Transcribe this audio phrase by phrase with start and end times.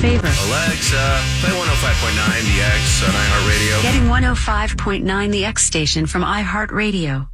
[0.00, 0.26] Favor.
[0.26, 3.82] Alexa, play 105.9 The X on iHeartRadio.
[3.82, 7.28] Getting 105.9 the X station from iHeartRadio.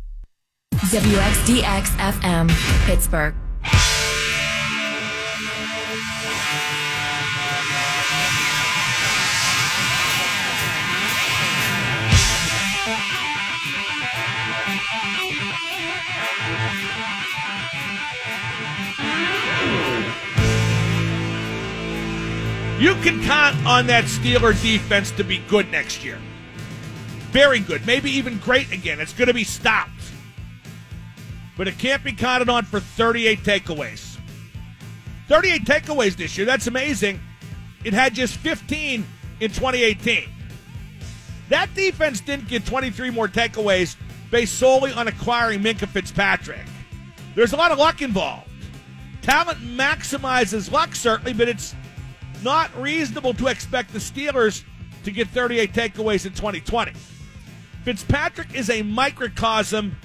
[0.75, 3.35] WXDX FM, Pittsburgh.
[22.79, 26.19] You can count on that Steeler defense to be good next year.
[27.31, 27.87] Very good.
[27.87, 29.01] Maybe even great again.
[29.01, 29.91] It's going to be stopped.
[31.57, 34.19] But it can't be counted on for 38 takeaways.
[35.29, 36.45] 38 takeaways this year.
[36.45, 37.19] That's amazing.
[37.83, 39.07] It had just 15
[39.41, 40.29] in 2018.
[41.49, 43.97] That defense didn't get 23 more takeaways
[44.31, 46.67] based solely on acquiring Minkah Fitzpatrick.
[47.35, 48.51] There's a lot of luck involved.
[49.23, 51.75] Talent maximizes luck, certainly, but it's
[52.43, 54.65] not reasonable to expect the Steelers
[55.05, 56.93] to get 38 takeaways in 2020.
[57.85, 59.97] Fitzpatrick is a microcosm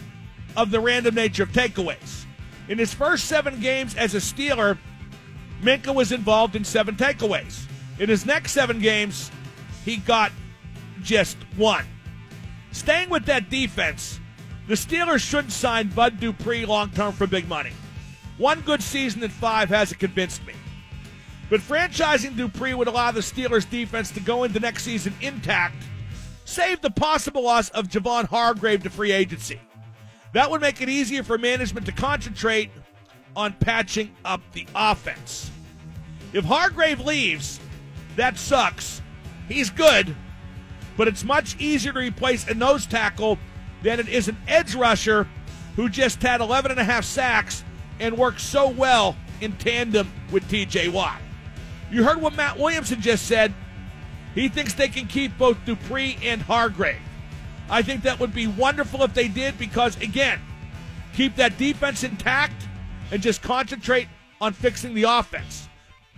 [0.55, 2.25] of the random nature of takeaways.
[2.67, 4.77] In his first seven games as a Steeler,
[5.61, 7.65] Minkah was involved in seven takeaways.
[7.99, 9.31] In his next seven games,
[9.85, 10.31] he got
[11.01, 11.85] just one.
[12.71, 14.19] Staying with that defense,
[14.67, 17.71] the Steelers shouldn't sign Bud Dupree long term for big money.
[18.37, 20.53] One good season at five hasn't convinced me.
[21.51, 25.75] But franchising Dupree would allow the Steelers defense to go into next season intact,
[26.45, 29.59] save the possible loss of Javon Hargrave to free agency.
[30.31, 32.71] That would make it easier for management to concentrate
[33.35, 35.51] on patching up the offense.
[36.31, 37.59] If Hargrave leaves,
[38.15, 39.01] that sucks.
[39.49, 40.15] He's good,
[40.95, 43.37] but it's much easier to replace a nose tackle
[43.83, 45.27] than it is an edge rusher
[45.75, 47.65] who just had 11 and a half sacks
[47.99, 51.19] and worked so well in tandem with TJ Watt.
[51.91, 53.53] You heard what Matt Williamson just said.
[54.33, 57.01] He thinks they can keep both Dupree and Hargrave.
[57.69, 60.39] I think that would be wonderful if they did because, again,
[61.13, 62.67] keep that defense intact
[63.11, 64.07] and just concentrate
[64.39, 65.67] on fixing the offense.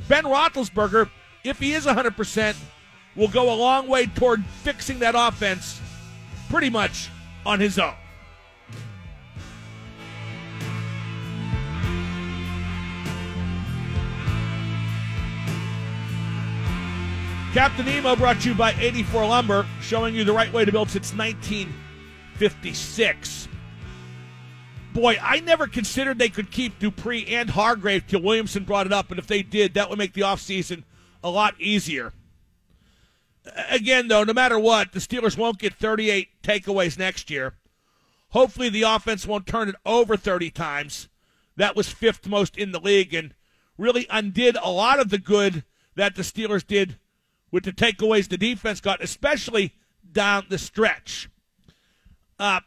[0.08, 1.10] Ben Roethlisberger,
[1.44, 2.56] if he is 100%,
[3.16, 5.82] will go a long way toward fixing that offense
[6.50, 7.10] pretty much
[7.46, 7.96] on his own.
[17.54, 20.90] Captain Emo brought to you by 84 Lumber, showing you the right way to build
[20.90, 23.48] since 1956.
[24.92, 29.12] Boy, I never considered they could keep Dupree and Hargrave till Williamson brought it up,
[29.12, 30.82] and if they did, that would make the offseason
[31.24, 32.12] a lot easier.
[33.70, 37.54] Again, though, no matter what, the Steelers won't get 38 takeaways next year.
[38.30, 41.08] Hopefully, the offense won't turn it over 30 times.
[41.56, 43.36] That was fifth most in the league and
[43.78, 45.64] really undid a lot of the good
[45.94, 46.98] that the Steelers did
[47.54, 49.76] with the takeaways the defense got, especially
[50.12, 51.30] down the stretch.
[52.40, 52.62] Uh,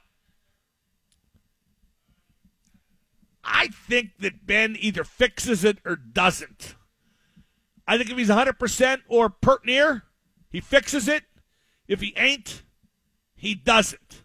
[3.42, 6.76] I think that Ben either fixes it or doesn't.
[7.88, 10.04] I think if he's 100% or pert near,
[10.50, 11.24] he fixes it.
[11.88, 12.62] If he ain't,
[13.34, 14.22] he doesn't.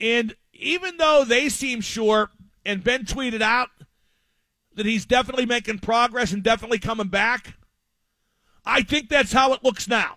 [0.00, 2.30] And even though they seem sure,
[2.64, 3.70] and Ben tweeted out
[4.74, 7.54] that he's definitely making progress and definitely coming back,
[8.64, 10.16] I think that's how it looks now.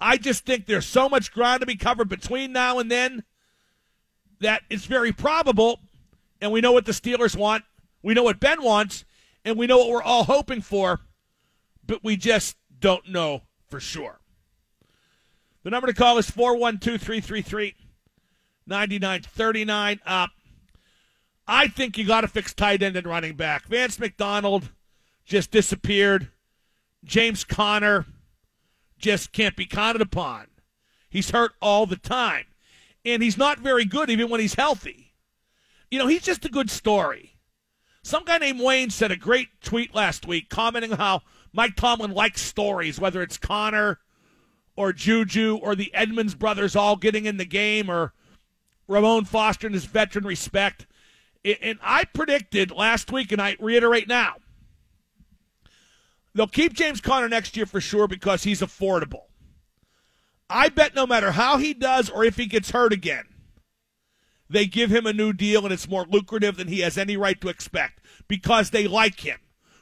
[0.00, 3.24] I just think there's so much ground to be covered between now and then
[4.40, 5.80] that it's very probable,
[6.40, 7.64] and we know what the Steelers want,
[8.02, 9.04] we know what Ben wants,
[9.44, 11.00] and we know what we're all hoping for,
[11.86, 14.20] but we just don't know for sure.
[15.62, 17.74] The number to call is 412 333
[18.66, 20.00] 9939.
[20.04, 20.26] Uh,
[21.48, 23.66] I think you got to fix tight end and running back.
[23.66, 24.70] Vance McDonald
[25.24, 26.30] just disappeared.
[27.04, 28.06] James Conner
[28.98, 30.46] just can't be counted upon.
[31.08, 32.46] He's hurt all the time.
[33.04, 35.14] And he's not very good even when he's healthy.
[35.90, 37.36] You know, he's just a good story.
[38.02, 42.42] Some guy named Wayne said a great tweet last week commenting how Mike Tomlin likes
[42.42, 44.00] stories, whether it's Conner
[44.76, 48.12] or Juju or the Edmunds brothers all getting in the game or
[48.88, 50.86] Ramon Foster and his veteran respect.
[51.44, 54.36] And I predicted last week, and I reiterate now,
[56.36, 59.22] They'll keep James Conner next year for sure because he's affordable.
[60.50, 63.24] I bet no matter how he does or if he gets hurt again,
[64.48, 67.40] they give him a new deal and it's more lucrative than he has any right
[67.40, 69.38] to expect because they like him.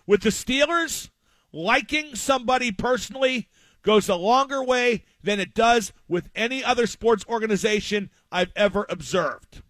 [0.06, 1.10] With the Steelers,
[1.52, 3.48] liking somebody personally
[3.82, 9.62] goes a longer way than it does with any other sports organization I've ever observed.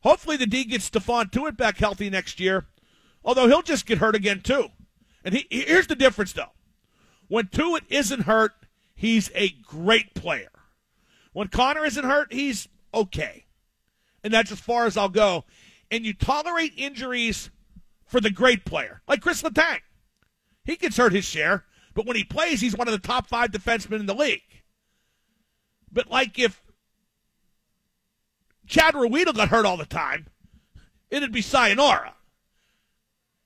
[0.00, 2.68] Hopefully, the D gets Stephon Tuitt back healthy next year,
[3.22, 4.70] although he'll just get hurt again, too.
[5.24, 6.52] And he, here's the difference, though.
[7.28, 8.52] When Tuitt isn't hurt,
[8.94, 10.50] he's a great player.
[11.32, 13.46] When Conner isn't hurt, he's okay.
[14.22, 15.44] And that's as far as I'll go.
[15.90, 17.50] And you tolerate injuries
[18.06, 19.80] for the great player, like Chris Letang.
[20.64, 23.50] He gets hurt his share, but when he plays, he's one of the top five
[23.50, 24.42] defensemen in the league.
[25.92, 26.62] But like if
[28.66, 30.26] Chad Ruhwedel got hurt all the time,
[31.10, 32.14] it'd be sayonara.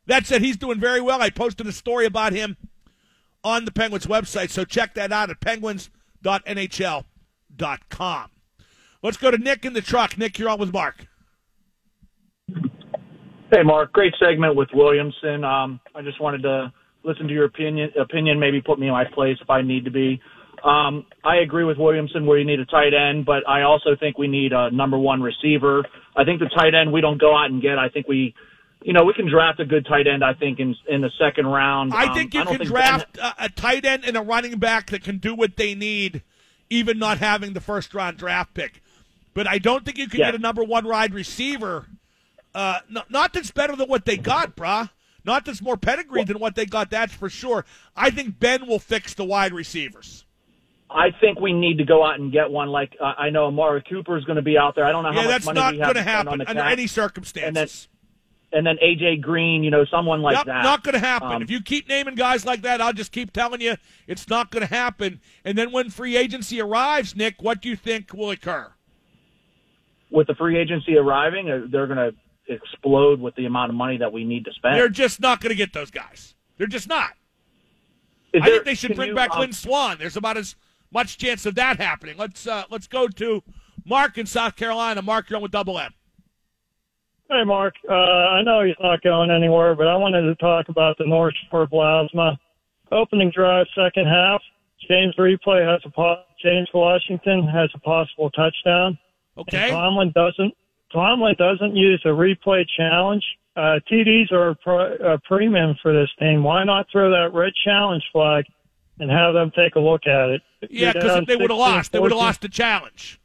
[0.08, 1.22] That said, he's doing very well.
[1.22, 2.56] I posted a story about him
[3.44, 8.30] on the Penguins website, so check that out at penguins.nhl.com.
[9.02, 10.18] Let's go to Nick in the truck.
[10.18, 11.06] Nick, you're on with Mark.
[13.50, 13.92] Hey, Mark.
[13.92, 15.44] Great segment with Williamson.
[15.44, 16.72] Um, I just wanted to
[17.04, 17.90] listen to your opinion.
[18.00, 20.20] Opinion, maybe put me in my place if I need to be.
[20.64, 24.18] Um, I agree with Williamson where you need a tight end, but I also think
[24.18, 25.84] we need a number one receiver.
[26.16, 27.78] I think the tight end we don't go out and get.
[27.78, 28.34] I think we,
[28.82, 30.24] you know, we can draft a good tight end.
[30.24, 31.92] I think in in the second round.
[31.92, 34.22] I Um, think you don't can think draft Ben- a, a tight end and a
[34.22, 36.22] running back that can do what they need,
[36.70, 38.82] even not having the first round draft pick.
[39.34, 40.26] But I don't think you can Yeah.
[40.26, 41.86] get a number one wide receiver.
[42.54, 44.90] Uh, not, not that's better than what they got, brah.
[45.24, 46.90] Not that's more pedigree than what they got.
[46.90, 47.64] That's for sure.
[47.94, 50.24] I think Ben will fix the wide receivers.
[50.90, 52.68] I think we need to go out and get one.
[52.68, 54.86] Like uh, I know Amari Cooper is going to be out there.
[54.86, 56.38] I don't know how yeah, much that's money not we have going to happen on
[56.38, 57.88] the under any circumstances.
[58.50, 60.62] And then AJ Green, you know, someone like Yep, that.
[60.62, 61.32] Not going to happen.
[61.32, 64.50] Um, if you keep naming guys like that, I'll just keep telling you it's not
[64.50, 65.20] going to happen.
[65.44, 68.72] And then when free agency arrives, Nick, what do you think will occur?
[70.10, 73.98] with the free agency arriving, uh, they're going to explode with the amount of money
[73.98, 74.76] that we need to spend.
[74.76, 76.34] They're just not going to get those guys.
[76.56, 77.10] They're just not.
[78.32, 79.98] Is I think they should bring you, back um, Lynn Swann.
[79.98, 80.56] There's about as
[80.90, 82.16] much chance of that happening.
[82.18, 83.42] Let's uh, let's go to
[83.84, 85.00] Mark in South Carolina.
[85.00, 85.92] Mark, you're on with Double M.
[87.30, 87.74] Hey, Mark.
[87.88, 91.34] Uh, I know he's not going anywhere, but I wanted to talk about the North
[91.50, 92.38] Shore Plasma.
[92.90, 94.40] Opening drive, second half.
[94.88, 98.98] James Replay has a po- James Washington has a possible touchdown.
[99.36, 99.64] Okay.
[99.64, 100.54] And Tomlin doesn't.
[100.90, 103.24] Tomlin doesn't use a replay challenge.
[103.56, 106.42] Uh, TDs are a, pro, a premium for this team.
[106.42, 108.44] Why not throw that red challenge flag
[109.00, 110.42] and have them take a look at it?
[110.70, 113.20] Yeah, because they would have 16, lost, they would have lost the challenge.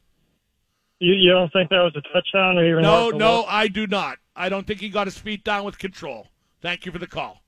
[1.04, 3.46] You, you don't think that was a touchdown or even No, no, look?
[3.50, 4.20] I do not.
[4.38, 6.28] I don't think he got his feet down with control.
[6.62, 7.42] Thank you for the call.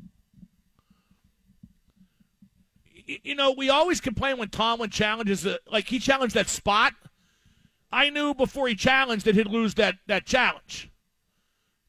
[3.08, 6.94] Y- You know, we always complain when Tomlin challenges, a, like he challenged that spot.
[7.94, 10.92] I knew before he challenged that he'd lose that, that challenge.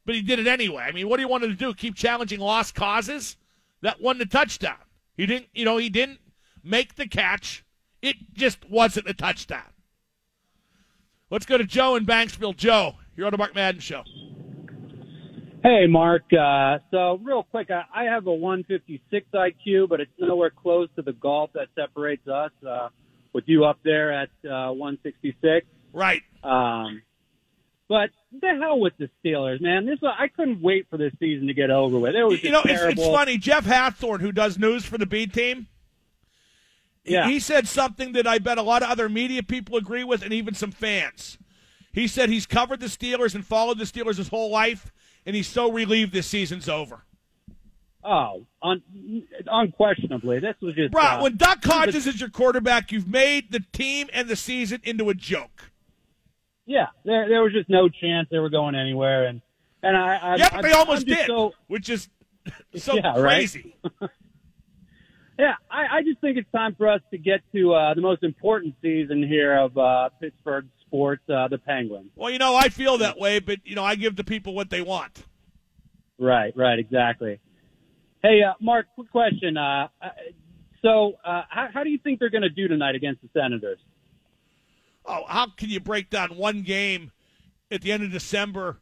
[0.05, 0.85] But he did it anyway.
[0.85, 1.75] I mean, what do you want him to do?
[1.75, 3.37] Keep challenging lost causes?
[3.83, 4.79] That won the touchdown.
[5.17, 6.21] He didn't, you know, he didn't
[6.63, 7.65] make the catch.
[8.03, 9.73] It just wasn't a touchdown.
[11.31, 12.57] Let's go to Joe in Banksville.
[12.57, 14.05] Joe, you're on the Mark Madden Show.
[15.63, 16.23] Hey, Mark.
[16.33, 21.03] Uh, so, real quick, I, I have a 156 IQ, but it's nowhere close to
[21.03, 22.89] the golf that separates us uh,
[23.33, 25.67] with you up there at uh, 166.
[25.93, 26.23] Right.
[26.45, 27.03] Um,
[27.89, 29.87] but the hell with the Steelers, man.
[29.87, 32.15] This I couldn't wait for this season to get over with.
[32.15, 33.37] It was You know, it's, it's funny.
[33.39, 35.67] Jeff Hathorn, who does news for the B team,
[37.07, 37.29] Yeah.
[37.29, 40.33] he said something that I bet a lot of other media people agree with, and
[40.33, 41.39] even some fans.
[41.93, 44.93] He said he's covered the Steelers and followed the Steelers his whole life,
[45.25, 47.05] and he's so relieved this season's over.
[48.05, 48.83] Oh, un,
[49.47, 50.93] unquestionably, this was just.
[50.93, 54.81] Bro, uh, when Duck Hodges is your quarterback, you've made the team and the season
[54.85, 55.71] into a joke.
[56.67, 59.41] yeah, there there was just no chance they were going anywhere, and
[59.83, 60.17] and I.
[60.17, 62.09] I yeah, but they I, almost did, So, which is
[62.77, 63.57] so Yeah, right.
[65.39, 68.23] Yeah, I, I just think it's time for us to get to uh, the most
[68.23, 72.11] important season here of uh, Pittsburgh sports, uh, the Penguins.
[72.17, 74.71] Well, you know, I feel that way, but, you know, I give the people what
[74.71, 75.25] they want.
[76.19, 77.39] Right, right, exactly.
[78.23, 79.59] Hey, uh, Mark, quick question.
[79.59, 80.09] Uh, uh,
[80.81, 83.79] so, uh, how, how do you think they're going to do tonight against the Senators?
[85.05, 87.13] Oh, how can you break down one game
[87.71, 88.79] at the end of December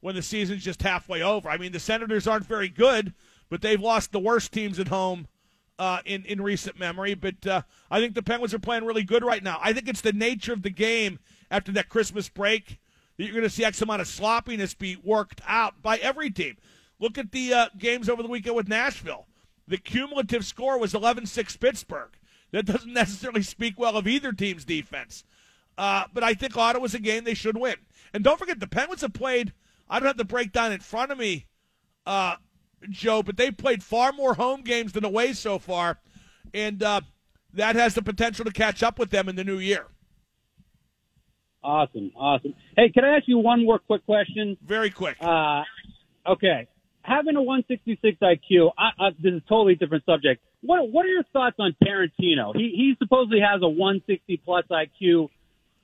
[0.00, 1.50] when the season's just halfway over?
[1.50, 3.12] I mean, the Senators aren't very good,
[3.50, 5.28] but they've lost the worst teams at home
[5.78, 7.14] uh, in in recent memory.
[7.14, 9.58] But uh, I think the Penguins are playing really good right now.
[9.62, 11.18] I think it's the nature of the game
[11.50, 12.78] after that Christmas break
[13.16, 16.56] that you're going to see X amount of sloppiness be worked out by every team.
[17.00, 19.26] Look at the uh, games over the weekend with Nashville.
[19.66, 22.10] The cumulative score was 11-6 Pittsburgh.
[22.52, 25.24] That doesn't necessarily speak well of either team's defense.
[25.76, 27.76] Uh, but I think Ottawa's a game they should win.
[28.12, 29.52] And don't forget, the Penguins have played,
[29.88, 31.46] I don't have the breakdown in front of me,
[32.06, 32.36] uh,
[32.90, 35.98] Joe, but they've played far more home games than away so far.
[36.54, 37.02] And uh,
[37.54, 39.86] that has the potential to catch up with them in the new year.
[41.62, 42.54] Awesome, awesome.
[42.76, 44.56] Hey, can I ask you one more quick question?
[44.64, 45.16] Very quick.
[45.20, 45.62] Uh,
[46.26, 46.68] okay,
[47.02, 50.42] having a 166 IQ, I, I, this is a totally different subject.
[50.60, 52.54] what what are your thoughts on Tarantino?
[52.54, 55.28] He he supposedly has a 160 plus IQ.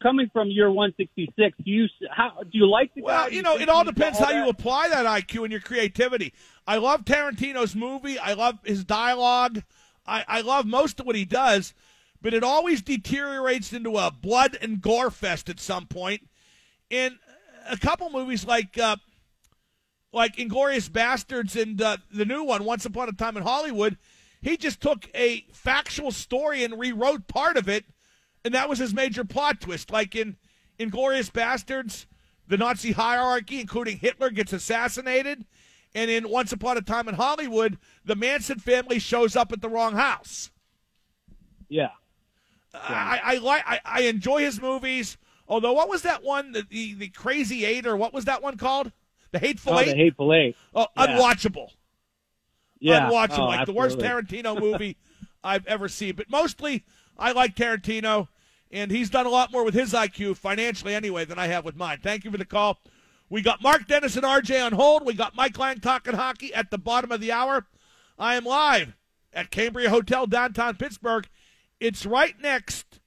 [0.04, 3.06] Coming from your 166, do you how do you like the guy?
[3.06, 6.34] Well, you know, it all depends all how you apply that IQ and your creativity.
[6.66, 8.18] I love Tarantino's movie.
[8.18, 9.62] I love his dialogue.
[10.06, 11.73] I, I love most of what he does,
[12.20, 16.28] but it always deteriorates into a blood and gore fest at some point.
[16.90, 17.18] In
[17.66, 18.96] a couple movies like uh,
[20.12, 23.96] like Inglourious Basterds and uh, the new one, Once Upon a Time in Hollywood,
[24.42, 27.87] he just took a factual story and rewrote part of it,
[28.44, 29.90] and that was his major plot twist.
[29.90, 30.36] Like in
[30.78, 32.06] Inglourious Basterds,
[32.48, 35.44] the Nazi hierarchy, including Hitler, gets assassinated,
[35.94, 39.68] and in Once Upon a Time in Hollywood, the Manson family shows up at the
[39.68, 40.50] wrong house.
[41.68, 41.90] Yeah.
[42.74, 45.16] I, I like I, I enjoy his movies.
[45.46, 46.52] Although, what was that one?
[46.52, 48.90] The, the the Crazy Eight, or what was that one called?
[49.30, 49.86] The Hateful Oh, Eight.
[49.90, 50.56] the hateful eight.
[50.74, 51.06] oh, yeah.
[51.06, 51.68] unwatchable.
[52.80, 53.08] Yeah.
[53.10, 53.38] Unwatchable.
[53.38, 53.98] Oh, like the worst.
[53.98, 54.96] Tarantino movie
[55.42, 56.14] I've ever seen.
[56.16, 56.84] But mostly,
[57.18, 58.28] I like Tarantino,
[58.75, 61.76] and he's done a lot more with his IQ financially anyway than I have with
[61.76, 62.00] mine.
[62.02, 62.81] Thank you for the call.
[63.31, 65.07] We got Mark Dennis and RJ on hold.
[65.07, 67.66] We got Mike Lange talking hockey at the bottom of the hour.
[68.19, 68.97] I am live
[69.33, 71.28] at Cambria Hotel downtown Pittsburgh.
[71.81, 73.00] It's right next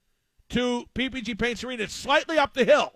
[0.50, 1.84] to PPG Paints Arena.
[1.84, 2.94] It's slightly up the hill.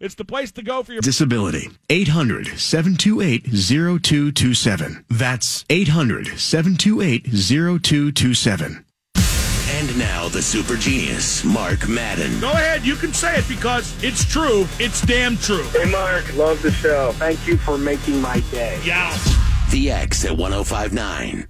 [0.00, 1.68] It's the place to go for your Disability.
[1.90, 5.04] 800 728 0227.
[5.10, 8.84] That's 800 728 0227.
[9.78, 12.40] And now the super genius, Mark Madden.
[12.40, 14.66] Go ahead, you can say it because it's true.
[14.80, 15.62] It's damn true.
[15.66, 17.12] Hey, Mark, love the show.
[17.12, 18.80] Thank you for making my day.
[18.84, 19.16] Yeah.
[19.70, 21.46] The X at 1059.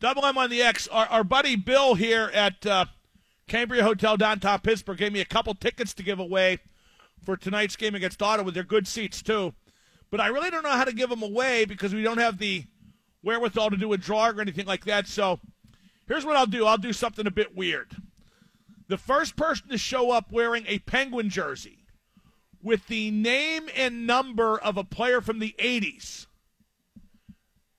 [0.00, 0.88] Double M on the X.
[0.88, 2.86] Our, our buddy Bill here at uh,
[3.46, 6.58] Cambria Hotel downtown Pittsburgh gave me a couple tickets to give away
[7.24, 8.50] for tonight's game against Ottawa.
[8.50, 9.54] They're good seats, too.
[10.10, 12.64] But I really don't know how to give them away because we don't have the
[13.22, 15.06] wherewithal to do a draw or anything like that.
[15.06, 15.38] So
[16.12, 17.96] here's what I'll do I'll do something a bit weird.
[18.88, 21.86] The first person to show up wearing a Penguin jersey
[22.62, 26.26] with the name and number of a player from the 80s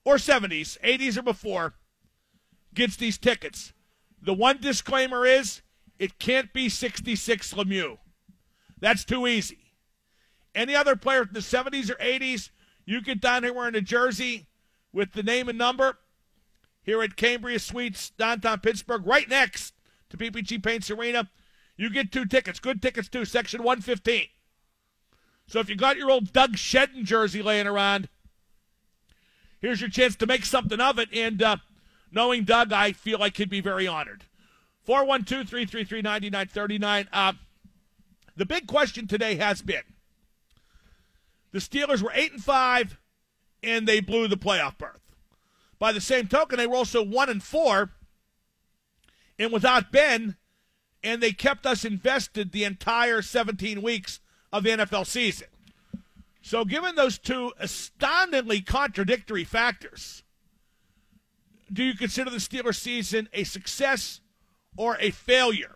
[0.03, 1.75] or 70s, 80s or before,
[2.73, 3.71] gets these tickets.
[4.19, 5.61] The one disclaimer is
[5.99, 7.99] it can't be 66 Lemieux.
[8.79, 9.59] That's too easy.
[10.55, 12.49] Any other player from the 70s or 80s,
[12.83, 14.47] you get down here wearing a jersey
[14.91, 15.99] with the name and number
[16.83, 19.73] here at Cambria Suites, downtown Pittsburgh, right next
[20.09, 21.29] to PPG Paints Arena.
[21.77, 24.25] You get two tickets, good tickets too, section 115.
[25.47, 28.09] So if you got your old Doug Shedden jersey laying around,
[29.59, 31.09] here's your chance to make something of it.
[31.13, 31.57] And uh,
[32.11, 34.25] knowing Doug, I feel like he'd be very honored.
[34.83, 37.07] 412 333 9939.
[37.11, 37.33] Uh,
[38.35, 39.83] The big question today has been
[41.51, 42.97] the Steelers were 8 and 5,
[43.61, 45.02] and they blew the playoff berth.
[45.83, 47.91] By the same token, they were also 1 and 4,
[49.37, 50.37] and without Ben,
[51.03, 54.21] and they kept us invested the entire 17 weeks
[54.53, 55.49] of the NFL season.
[56.41, 60.23] So, given those two astoundingly contradictory factors,
[61.69, 64.21] do you consider the Steelers season a success
[64.77, 65.75] or a failure?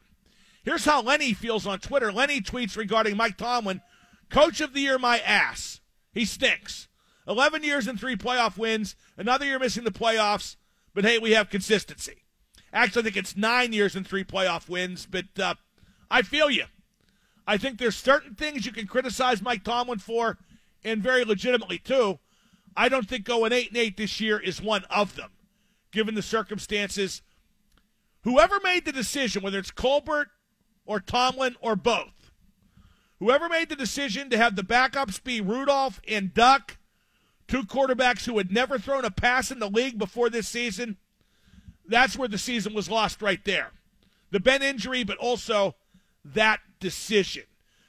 [0.64, 2.14] Here's how Lenny feels on Twitter.
[2.14, 3.82] Lenny tweets regarding Mike Tomlin,
[4.30, 5.82] Coach of the Year, my ass.
[6.14, 6.87] He stinks.
[7.27, 10.55] 11 years and three playoff wins, another year missing the playoffs,
[10.93, 12.24] but hey, we have consistency.
[12.72, 15.55] Actually, I think it's nine years and three playoff wins, but uh,
[16.10, 16.65] I feel you.
[17.46, 20.38] I think there's certain things you can criticize Mike Tomlin for,
[20.84, 22.19] and very legitimately too.
[22.75, 25.31] I don't think going eight and eight this year is one of them,
[25.91, 27.22] given the circumstances.
[28.22, 30.27] Whoever made the decision, whether it's Colbert
[30.86, 32.31] or Tomlin or both,
[33.19, 36.77] whoever made the decision to have the backups be Rudolph and Duck,
[37.48, 40.98] two quarterbacks who had never thrown a pass in the league before this season,
[41.86, 43.72] that's where the season was lost right there.
[44.32, 45.75] The Ben injury, but also
[46.25, 47.44] that decision.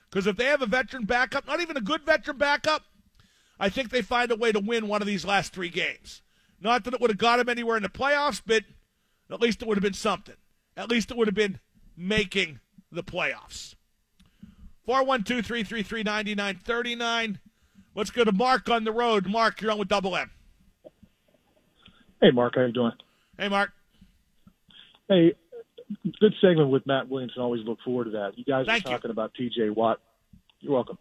[0.08, 2.84] Because if they have a veteran backup, not even a good veteran backup,
[3.60, 6.22] I think they find a way to win one of these last three games.
[6.60, 8.64] Not that it would have got them anywhere in the playoffs, but
[9.30, 10.36] at least it would have been something.
[10.76, 11.58] At least it would have been
[11.96, 12.60] making
[12.90, 13.74] the playoffs.
[14.86, 17.40] 412 333 9939.
[17.98, 19.26] Let's go to Mark on the road.
[19.26, 20.30] Mark, you're on with Double M.
[22.20, 22.92] Hey, Mark, how you doing?
[23.36, 23.72] Hey, Mark.
[25.08, 25.34] Hey,
[26.20, 27.42] good segment with Matt Williamson.
[27.42, 28.38] Always look forward to that.
[28.38, 28.92] You guys Thank you.
[28.92, 29.70] talking about T.J.
[29.70, 29.98] Watt.
[30.60, 30.96] You're welcome.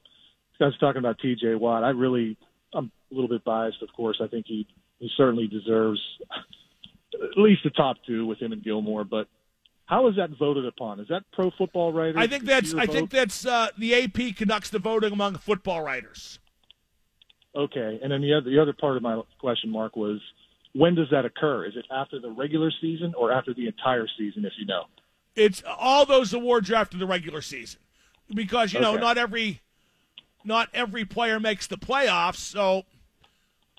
[0.57, 1.53] You guys were talking about T.J.
[1.53, 1.83] Watt.
[1.83, 2.35] I really,
[2.73, 4.19] I'm a little bit biased, of course.
[4.19, 4.65] I think he
[4.97, 6.01] he certainly deserves
[7.13, 9.03] at least the top two with him and Gilmore.
[9.03, 9.27] But
[9.85, 10.99] how is that voted upon?
[10.99, 12.15] Is that Pro Football Writers?
[12.17, 16.39] I think that's I think that's uh, the AP conducts the voting among football writers.
[17.55, 20.19] Okay, and then the other the other part of my question, Mark, was
[20.73, 21.65] when does that occur?
[21.65, 24.45] Is it after the regular season or after the entire season?
[24.45, 24.83] If you know,
[25.35, 27.79] It's all those awards are after the regular season
[28.33, 29.01] because you know Okay.
[29.01, 29.61] not every
[30.43, 32.83] not every player makes the playoffs, so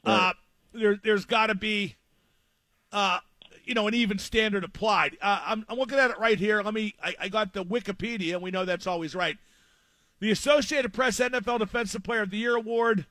[0.04, 0.32] uh,
[0.72, 1.94] there, there's got to be
[2.92, 3.20] uh,
[3.64, 5.16] you know an even standard applied.
[5.22, 6.62] Uh, I'm, I'm looking at it right here.
[6.62, 6.94] Let me.
[7.02, 9.36] I, I got the Wikipedia, and we know that's always right.
[10.20, 13.06] The Associated Press NFL Defensive Player of the Year award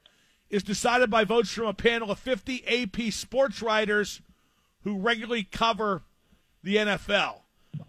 [0.50, 4.22] is decided by votes from a panel of 50 AP sports writers
[4.84, 6.04] who regularly cover
[6.64, 7.42] the NFL.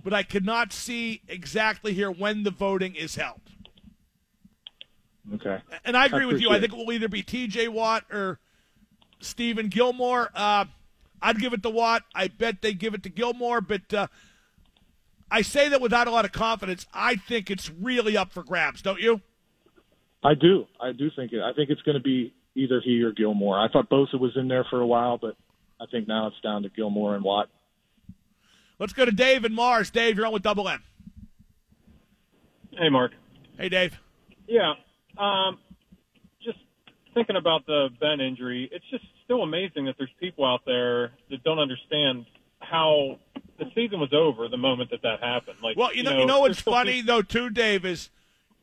[0.02, 3.40] But I could not see exactly here when the voting is held.
[5.34, 5.60] okay.
[5.84, 6.50] And I agree with you.
[6.50, 8.38] I think it will either be TJ Watt or
[9.20, 10.30] Stephon Gilmore.
[10.34, 10.66] Uh,
[11.22, 12.02] I'd give it to Watt.
[12.14, 14.06] I bet they give it to Gilmore, but uh,
[15.30, 16.86] I say that without a lot of confidence.
[16.92, 19.20] I think it's really up for grabs, don't you?
[20.22, 20.66] I do.
[20.80, 21.40] I do think it.
[21.40, 23.58] I think it's going to be either he or Gilmore.
[23.58, 25.36] I thought Bosa was in there for a while, but
[25.80, 27.48] I think now it's down to Gilmore and Watt.
[28.78, 29.90] Let's go to Dave and Mars.
[29.90, 30.82] Dave, you're on with Double M.
[32.72, 33.12] Hey, Mark.
[33.56, 33.98] Hey, Dave.
[34.46, 34.74] Yeah.
[35.16, 35.58] Um,
[36.44, 36.58] just
[37.14, 41.42] thinking about the Ben injury, it's just still amazing that there's people out there that
[41.44, 42.24] don't understand
[42.60, 43.18] how
[43.58, 45.56] the season was over the moment that that happened.
[45.62, 48.10] Like, Well, you know, you know there's what's funny people- though too, Dave is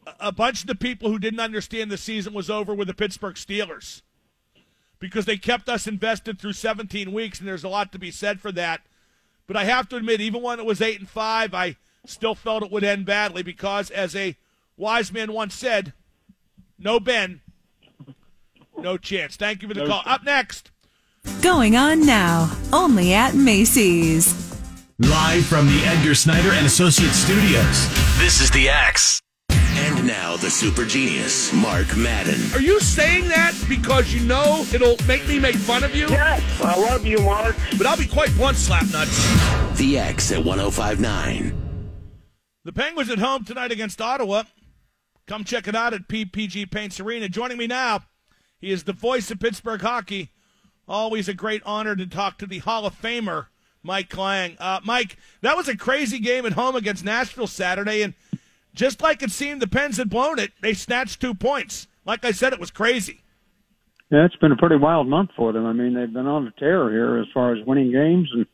[0.06, 2.94] a- a bunch of the people who didn't understand the season was over with the
[2.94, 4.02] Pittsburgh Steelers
[5.00, 8.40] because they kept us invested through 17 weeks, and there's a lot to be said
[8.40, 8.82] for that.
[9.48, 12.64] But I have to admit, even when it was eight and five, I still felt
[12.64, 14.36] it would end badly because, as a
[14.78, 15.94] wise man once said,
[16.80, 17.42] "No Ben,
[18.78, 20.04] no chance." Thank you for the No call.
[20.06, 20.72] Up next.
[21.42, 24.34] Going on now, only at Macy's.
[25.00, 27.90] Live from the Edgar Snyder and Associates studios.
[28.18, 29.22] This is the X.
[30.06, 32.40] And now the super genius, Mark Madden.
[32.54, 36.08] Are you saying that because you know it'll make me make fun of you?
[36.10, 37.56] Yes, I love you, Mark.
[37.76, 39.18] But I'll be quite blunt, slap nuts.
[39.80, 41.90] The X at 1059.
[42.66, 44.44] The Penguins at home tonight against Ottawa.
[45.26, 47.28] Come check it out at PPG Paints Arena.
[47.28, 48.04] Joining me now,
[48.60, 50.30] he is the voice of Pittsburgh hockey.
[50.88, 53.48] Always a great honor to talk to the Hall of Famer,
[53.82, 54.56] Mike Lange.
[54.60, 58.14] Uh, Mike, that was a crazy game at home against Nashville Saturday, and
[58.76, 61.88] just like it seemed the Pens had blown it, they snatched two points.
[62.06, 63.24] Like I said, it was crazy.
[64.12, 65.66] Yeah, it's been a pretty wild month for them.
[65.66, 68.46] I mean, they've been on a tear here as far as winning games and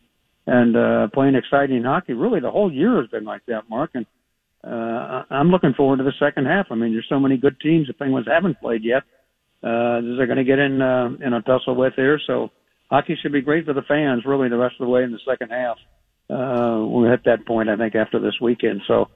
[0.48, 2.14] and uh, playing exciting hockey.
[2.14, 3.92] Really, the whole year has been like that, Mark.
[3.94, 4.06] And
[4.64, 6.68] uh, I'm looking forward to the second half.
[6.72, 9.04] I mean, there's so many good teams the Penguins haven't played yet.
[9.64, 12.20] Uh, they're going to get in uh, in a tussle with here.
[12.26, 12.50] So
[12.90, 15.20] hockey should be great for the fans, really, the rest of the way in the
[15.30, 15.78] second half.
[16.30, 18.82] Uh, we'll hit that point, I think, after this weekend.
[18.88, 19.10] So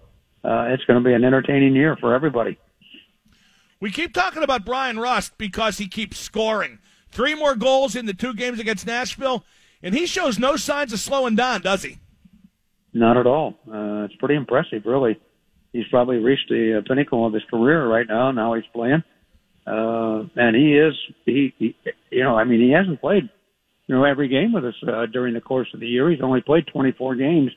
[0.46, 2.58] uh, it's going to be an entertaining year for everybody.
[3.80, 6.80] We keep talking about Bryan Rust because he keeps scoring.
[7.12, 9.44] Three more goals in the two games against Nashville,
[9.82, 11.98] and he shows no signs of slowing down, does he?
[12.94, 13.56] Not at all.
[13.68, 15.20] Uh, it's pretty impressive, really.
[15.74, 18.32] He's probably reached the uh, pinnacle of his career right now.
[18.32, 19.04] Now he's playing,
[19.68, 20.94] uh, and he is.
[21.26, 21.76] He, he,
[22.10, 23.30] you know, I mean, he hasn't played,
[23.88, 26.10] you know, every game with us uh, during the course of the year.
[26.10, 27.52] He's only played 24 games,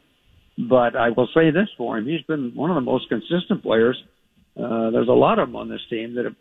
[0.58, 3.96] but I will say this for him: he's been one of the most consistent players.
[4.56, 6.34] Uh, there's a lot of them on this team that have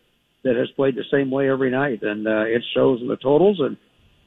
[0.44, 3.60] that has played the same way every night, and uh, it shows in the totals.
[3.60, 3.78] And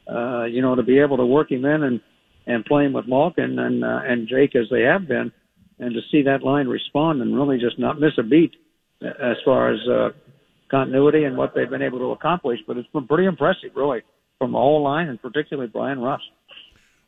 [0.07, 2.01] uh, you know, to be able to work him in and
[2.47, 5.33] and playing with Malkin and uh, and Jake as they have been,
[5.79, 8.53] and to see that line respond and really just not miss a beat
[9.03, 10.11] uh, as far as uh,
[10.71, 12.61] continuity and what they've been able to accomplish.
[12.67, 14.03] But it's been pretty impressive, really,
[14.39, 16.25] from the whole line and particularly Bryan Rust.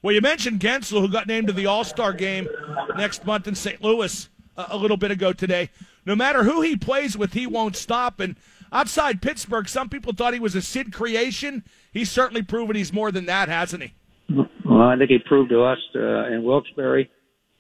[0.03, 2.49] Well, you mentioned Guentzel, who got named to the All Star game
[2.97, 3.81] next month in St.
[3.81, 5.71] Louis uh, a little bit ago today.
[6.05, 8.19] No matter who he plays with, he won't stop.
[8.19, 8.35] And
[8.73, 11.63] outside Pittsburgh, some people thought he was a Sid creation.
[11.93, 13.95] He's certainly proven he's more than that, hasn't he?
[14.29, 17.09] Well, I think he proved to us uh, in Wilkes-Barre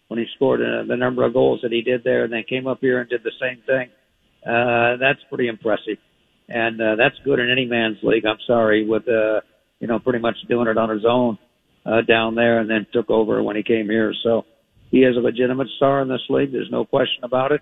[0.09, 2.67] when he scored uh, the number of goals that he did there, and then came
[2.67, 3.89] up here and did the same thing.
[4.45, 5.99] Uh, that's pretty impressive,
[6.49, 8.27] and uh, that's good in any man's league.
[8.27, 9.43] I'm sorry, with uh,
[9.79, 11.39] you know pretty much doing it on his own
[11.85, 14.13] uh, down there, and then took over when he came here.
[14.23, 14.45] So
[14.91, 16.53] he is a legitimate star in this league.
[16.53, 17.61] There's no question about it.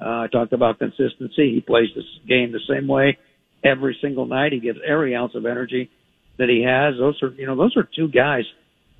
[0.00, 1.54] Uh, I talked about consistency.
[1.54, 3.18] He plays this game the same way
[3.64, 4.52] every single night.
[4.52, 5.90] He gives every ounce of energy
[6.38, 6.94] that he has.
[6.98, 8.44] Those are, you know, those are two guys.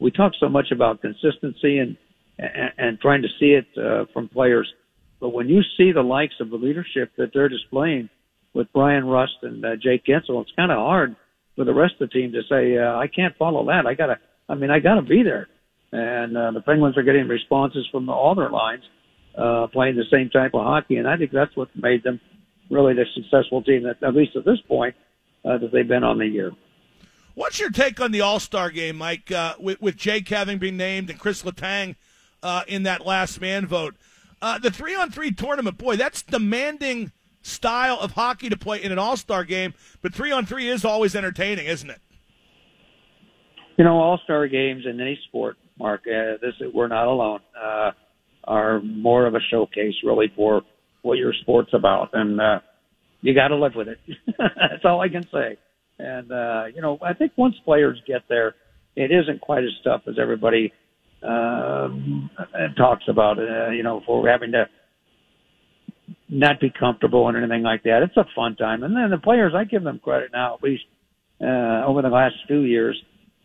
[0.00, 1.96] We talk so much about consistency and
[2.38, 4.72] and, and trying to see it uh, from players,
[5.20, 8.08] but when you see the likes of the leadership that they're displaying
[8.54, 11.14] with Bryan Rust and uh, Jake Guentzel, it's kind of hard
[11.54, 13.86] for the rest of the team to say, uh, "I can't follow that.
[13.86, 14.18] I gotta.
[14.48, 15.48] I mean, I gotta be there."
[15.92, 18.82] And uh, the Penguins are getting responses from all their lines,
[19.36, 22.20] uh, playing the same type of hockey, and I think that's what made them
[22.70, 24.94] really the successful team that, at least at this point,
[25.44, 26.52] uh, that they've been on the year.
[27.34, 29.30] What's your take on the All Star game, Mike?
[29.30, 31.96] Uh, with, with Jake having been named and Chris Letang
[32.42, 33.96] uh, in that last man vote,
[34.40, 38.92] uh, the three on three tournament, boy, that's demanding style of hockey to play in
[38.92, 39.74] an All Star game.
[40.00, 42.00] But three on three is always entertaining, isn't it?
[43.82, 46.02] You know, All Star games in any sport, Mark.
[46.06, 47.40] Uh, this we're not alone.
[47.60, 47.90] Uh,
[48.44, 50.62] are more of a showcase, really, for
[51.02, 52.60] what your sport's about, and uh,
[53.22, 53.98] you got to live with it.
[54.38, 55.58] That's all I can say.
[55.98, 58.54] And uh, you know, I think once players get there,
[58.94, 60.72] it isn't quite as tough as everybody
[61.24, 62.30] um,
[62.76, 63.40] talks about.
[63.40, 64.66] Uh, you know, for having to
[66.28, 68.04] not be comfortable and anything like that.
[68.04, 68.84] It's a fun time.
[68.84, 70.84] And then the players, I give them credit now, at least
[71.40, 72.96] uh, over the last few years,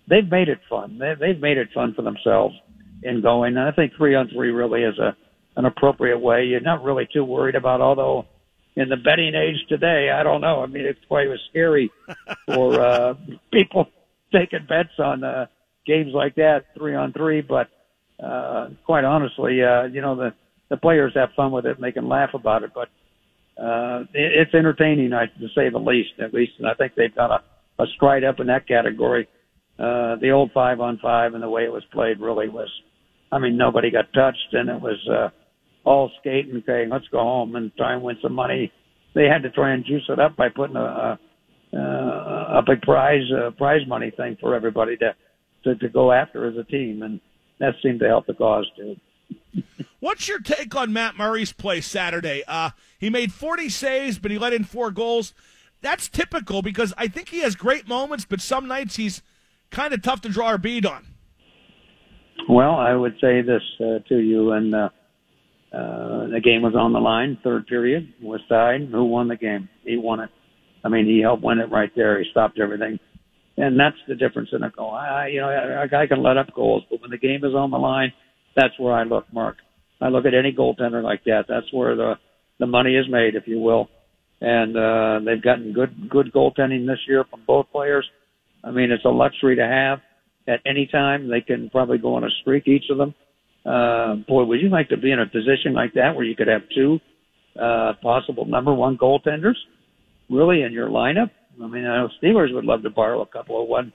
[0.07, 0.97] they've made it fun.
[0.99, 2.55] They, they've made it fun for themselves
[3.03, 3.57] in going.
[3.57, 5.15] And I think three on three really is a
[5.55, 6.45] an appropriate way.
[6.45, 8.25] You're not really too worried about, although
[8.75, 10.61] in the betting age today, I don't know.
[10.61, 11.91] I mean, it's quite was scary
[12.45, 13.15] for uh,
[13.51, 13.87] people
[14.31, 15.47] taking bets on uh,
[15.85, 17.41] games like that, three on three.
[17.41, 17.69] But
[18.23, 20.33] uh, quite honestly, uh, you know, the
[20.69, 22.71] the players have fun with it and they can laugh about it.
[22.75, 22.89] But
[23.61, 26.11] uh, it, it's entertaining, I, to say the least.
[26.19, 29.27] At least, and I think they've got a, a stride up in that category.
[29.79, 32.69] Uh, the old five on five and the way it was played really was.
[33.31, 35.29] I mean, nobody got touched, and it was uh,
[35.87, 38.71] all skating, saying, "Let's go home and try and win some money."
[39.13, 41.19] They had to try and juice it up by putting a
[41.73, 45.15] a, a big prize uh, prize money thing for everybody to,
[45.63, 47.19] to to go after as a team, and
[47.59, 48.95] that seemed to help the cause too.
[49.99, 52.43] What's your take on Matt Murray's play Saturday?
[52.47, 55.33] Uh, he made 40 saves, but he let in four goals.
[55.81, 59.21] That's typical because I think he has great moments, but some nights he's
[59.71, 61.05] kind of tough to draw a bead on.
[62.49, 64.89] Well, I would say this uh, to you, and uh,
[65.73, 67.37] uh, the game was on the line.
[67.43, 68.87] Third period was tied.
[68.91, 69.67] Who won the game?
[69.83, 70.29] He won it.
[70.83, 72.19] I mean, he helped win it right there.
[72.19, 72.99] He stopped everything,
[73.57, 74.91] and that's the difference in a goal.
[74.91, 77.71] I, you know, a guy can let up goals, but when the game is on
[77.71, 78.13] the line,
[78.55, 79.57] that's where I look, Mark.
[79.99, 81.45] I look at any goaltender like that.
[81.49, 82.13] That's where the
[82.59, 83.89] the money is made, if you will.
[84.39, 88.07] And uh, they've gotten good good goaltending this year from both players.
[88.67, 89.99] I mean, it's a luxury to have
[90.47, 91.29] at any time.
[91.29, 93.15] They can probably go on a streak, each of them.
[93.65, 96.47] Uh, boy, would you like to be in a position like that where you could
[96.47, 96.99] have two
[97.59, 99.55] uh, possible number one goaltenders
[100.29, 101.31] really in your lineup?
[101.61, 103.93] I mean, I know Steelers would love to borrow a couple of one,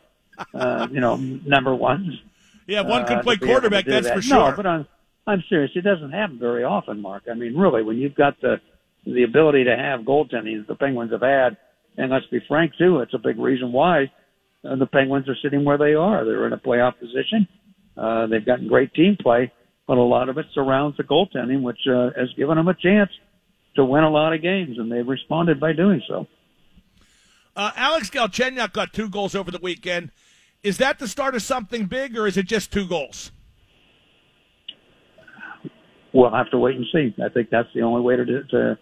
[0.55, 2.15] uh, you know, number ones.
[2.67, 4.17] Yeah, one could uh, play to be able to quarterback, that's that.
[4.17, 4.51] for sure.
[4.51, 4.87] No, but I'm
[5.27, 5.71] I'm serious.
[5.75, 7.25] It doesn't happen very often, Mark.
[7.31, 8.57] I mean, really, when you've got the
[9.05, 11.57] the ability to have goaltending that the Penguins have had,
[11.97, 14.11] and let's be frank too, it's a big reason why
[14.69, 16.25] uh, the Penguins are sitting where they are.
[16.25, 17.49] They're in a playoff position.
[17.97, 19.53] Uh, they've gotten great team play,
[19.87, 23.11] but a lot of it surrounds the goaltending, which uh, has given them a chance
[23.77, 26.27] to win a lot of games, and they've responded by doing so.
[27.55, 30.11] Uh, Alex Galchenyuk got two goals over the weekend.
[30.63, 33.33] Is that the start of something big, or is it just two goals?
[36.15, 37.15] We'll have to wait and see.
[37.23, 38.79] I think that's the only way to do, to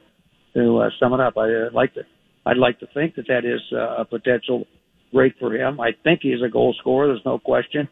[0.55, 1.39] to uh, sum it up.
[1.39, 2.03] I uh, like to
[2.45, 4.67] I'd like to think that that is uh, a potential
[5.13, 5.81] break for him.
[5.81, 7.09] I think he's a goal scorer.
[7.09, 7.89] There's no question.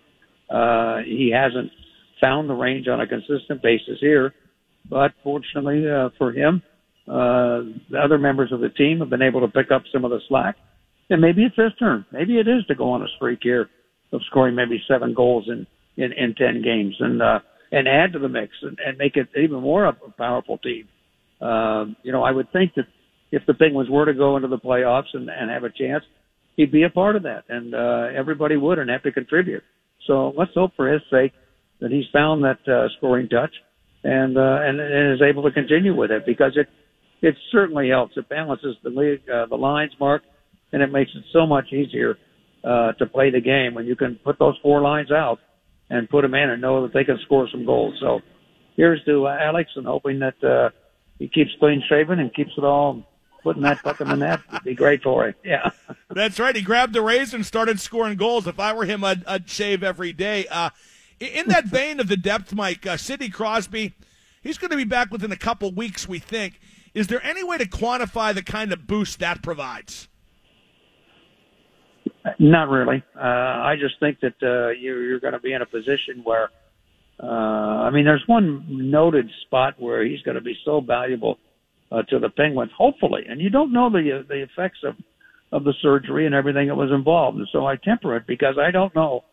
[0.50, 1.70] Uh, he hasn't
[2.20, 4.34] found the range on a consistent basis here,
[4.88, 6.62] but fortunately uh, for him,
[7.06, 10.10] uh, the other members of the team have been able to pick up some of
[10.10, 10.56] the slack.
[11.10, 12.04] And maybe it's his turn.
[12.12, 13.68] Maybe it is to go on a streak here
[14.12, 17.40] of scoring maybe seven goals in in, in ten games and uh,
[17.72, 20.88] and add to the mix and, and make it even more of a powerful team.
[21.40, 22.86] Um, you know, I would think that
[23.30, 26.04] if the Penguins were to go into the playoffs and, and have a chance,
[26.58, 29.62] he'd be a part of that, and uh, everybody would and have to contribute.
[30.06, 31.32] So let's hope for his sake
[31.80, 33.54] that he's found that uh, scoring touch
[34.04, 36.66] and, uh, and and is able to continue with it because it
[37.22, 38.16] it certainly helps.
[38.16, 40.22] It balances the league, uh, the lines, Mark,
[40.72, 42.16] and it makes it so much easier
[42.62, 45.38] uh, to play the game when you can put those four lines out
[45.90, 47.94] and put them in and know that they can score some goals.
[48.00, 48.20] So
[48.76, 50.70] here's to uh, Alex and hoping that uh,
[51.18, 53.04] he keeps clean shaven and keeps it all
[53.42, 54.40] putting that puck in the net.
[54.50, 55.34] It'd be great for him.
[55.44, 55.70] Yeah.
[56.10, 56.54] That's right.
[56.54, 58.46] He grabbed the razor and started scoring goals.
[58.46, 60.46] If I were him, I'd, I'd shave every day.
[60.50, 60.70] Uh,
[61.20, 63.94] in that vein of the depth, Mike, uh, Sidney Crosby,
[64.42, 66.60] he's going to be back within a couple weeks, we think.
[66.94, 70.08] Is there any way to quantify the kind of boost that provides?
[72.38, 73.02] Not really.
[73.16, 76.50] Uh, I just think that uh, you're, you're going to be in a position where,
[77.22, 81.38] uh, I mean, there's one noted spot where he's going to be so valuable
[81.90, 84.94] uh, to the Penguins, hopefully, and you don't know the the effects of
[85.50, 88.70] of the surgery and everything that was involved, and so I temper it because I
[88.70, 89.24] don't know,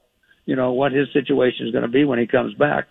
[0.46, 2.86] you know, what his situation is going to be when he comes back.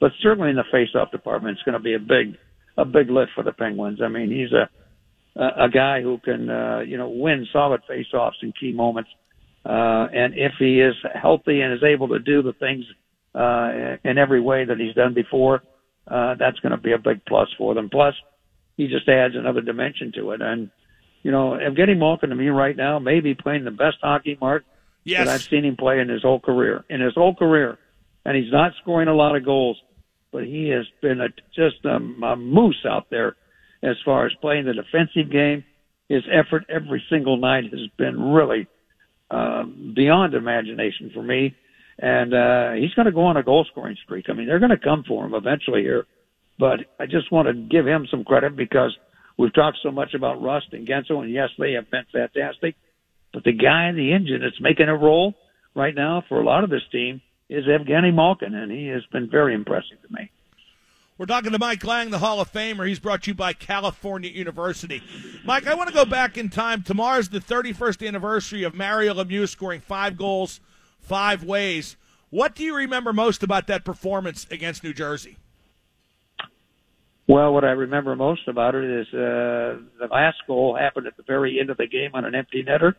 [0.00, 2.36] But certainly in the face-off department, it's going to be a big
[2.76, 4.00] a big lift for the Penguins.
[4.02, 4.68] I mean, he's a
[5.36, 9.10] a, guy who can uh, you know win solid face-offs in key moments
[9.64, 12.84] Uh, and if he is healthy and is able to do the things
[13.34, 15.62] uh, in every way that he's done before,
[16.08, 17.88] uh, that's going to be a big plus for them.
[17.88, 18.14] Plus,
[18.76, 20.40] he just adds another dimension to it.
[20.40, 20.70] And,
[21.22, 24.64] you know, Evgeny Malkin to me right now may be playing the best hockey, Mark,
[25.04, 25.26] Yes.
[25.26, 26.84] that I've seen him play in his whole career.
[26.88, 27.78] In his whole career.
[28.24, 29.80] And he's not scoring a lot of goals,
[30.30, 33.36] but he has been a, just a, a moose out there
[33.82, 35.64] as far as playing the defensive game.
[36.08, 38.68] His effort every single night has been really
[39.30, 41.56] uh, beyond imagination for me.
[41.98, 44.26] And uh, he's going to go on a goal scoring streak.
[44.28, 46.06] I mean, they're going to come for him eventually here.
[46.58, 48.96] But I just want to give him some credit because
[49.38, 52.76] we've talked so much about Rust and Guentzel, and yes, they have been fantastic.
[53.32, 55.34] But the guy in the engine that's making a roll
[55.74, 59.28] right now for a lot of this team is Evgeny Malkin, and he has been
[59.30, 60.30] very impressive to me.
[61.18, 62.88] We're talking to Mike Lange, the Hall of Famer.
[62.88, 65.02] He's brought to you by California University.
[65.44, 66.82] Mike, I want to go back in time.
[66.82, 70.60] Tomorrow's the 31st anniversary of Mario Lemieux scoring five goals,
[71.00, 71.96] five ways.
[72.30, 75.36] What do you remember most about that performance against New Jersey?
[77.32, 81.22] Well, what I remember most about it is uh, the last goal happened at the
[81.22, 82.92] very end of the game on an empty netter,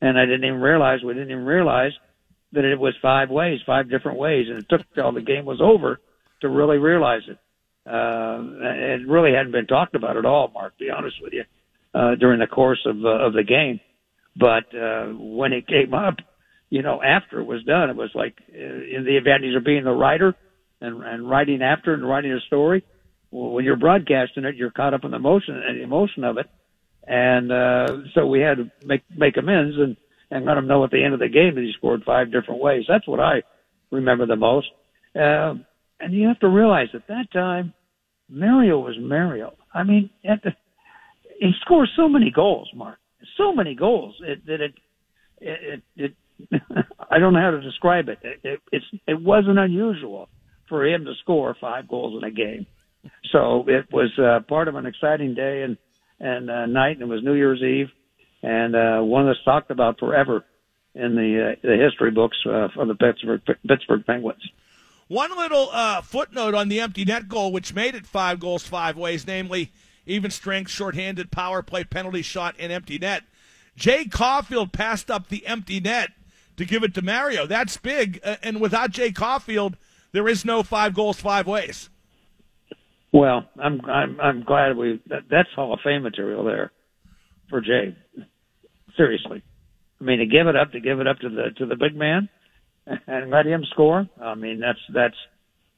[0.00, 1.92] and I didn't even realize we didn't even realize
[2.52, 5.60] that it was five ways, five different ways, and it took till the game was
[5.60, 6.00] over
[6.40, 7.36] to really realize it.
[7.86, 10.78] Uh, it really hadn't been talked about at all, Mark.
[10.78, 11.44] To be honest with you,
[11.92, 13.80] uh, during the course of uh, of the game,
[14.34, 16.14] but uh, when it came up,
[16.70, 19.84] you know, after it was done, it was like uh, in the advantage of being
[19.84, 20.34] the writer
[20.80, 22.82] and and writing after and writing a story.
[23.36, 26.46] When you're broadcasting it, you're caught up in the emotion and emotion of it,
[27.04, 29.96] and uh, so we had to make make amends and
[30.30, 32.60] and let him know at the end of the game that he scored five different
[32.60, 32.84] ways.
[32.88, 33.42] That's what I
[33.90, 34.68] remember the most.
[35.16, 35.54] Uh,
[36.00, 37.74] and you have to realize at that time,
[38.28, 39.54] Mario was Mario.
[39.72, 40.50] I mean, at the,
[41.38, 42.98] he scores so many goals, Mark.
[43.36, 44.74] So many goals it, that it,
[45.40, 46.52] it, it, it
[47.10, 48.18] I don't know how to describe it.
[48.22, 48.60] It, it.
[48.72, 50.28] It's it wasn't unusual
[50.68, 52.66] for him to score five goals in a game.
[53.32, 55.76] So it was uh, part of an exciting day and
[56.20, 56.92] and uh, night.
[56.92, 57.88] And it was New Year's Eve,
[58.42, 60.44] and uh, one that's talked about forever
[60.94, 64.42] in the uh, the history books uh, for the Pittsburgh Pittsburgh Penguins.
[65.08, 68.96] One little uh, footnote on the empty net goal, which made it five goals, five
[68.96, 69.70] ways, namely
[70.06, 73.24] even strength, shorthanded, power play, penalty shot, and empty net.
[73.76, 76.10] Jay Caulfield passed up the empty net
[76.56, 77.46] to give it to Mario.
[77.46, 78.20] That's big.
[78.24, 79.76] Uh, and without Jay Caulfield,
[80.12, 81.90] there is no five goals, five ways.
[83.14, 86.72] Well, I'm I'm I'm glad we that, that's Hall of Fame material there
[87.48, 87.96] for Jay.
[88.96, 89.40] Seriously,
[90.00, 91.94] I mean to give it up to give it up to the to the big
[91.94, 92.28] man
[93.06, 94.08] and let him score.
[94.20, 95.14] I mean that's that's.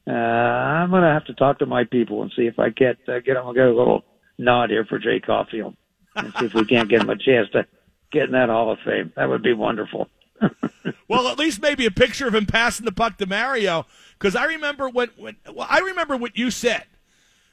[0.08, 3.18] Uh, I'm gonna have to talk to my people and see if I get uh,
[3.18, 4.02] get him get a little
[4.38, 5.76] nod here for Jay Caulfield
[6.14, 7.66] and see if we can't get him a chance to
[8.12, 9.12] get in that Hall of Fame.
[9.14, 10.08] That would be wonderful.
[11.08, 13.86] well, at least maybe a picture of him passing the puck to Mario,
[14.18, 16.84] because I remember when, when well, I remember what you said.